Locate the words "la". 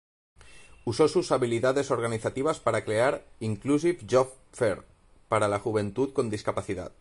5.47-5.59